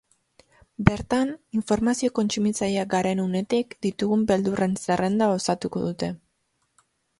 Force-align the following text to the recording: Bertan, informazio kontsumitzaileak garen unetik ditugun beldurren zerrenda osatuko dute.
Bertan, 0.85 1.33
informazio 1.59 2.09
kontsumitzaileak 2.21 2.89
garen 2.95 3.23
unetik 3.27 3.77
ditugun 3.89 4.25
beldurren 4.33 4.75
zerrenda 4.87 5.31
osatuko 5.37 5.85
dute. 5.89 6.13